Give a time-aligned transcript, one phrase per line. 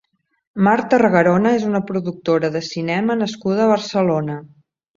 [0.67, 4.43] Mar Targarona és una productora de cinema nascuda a Barcelona.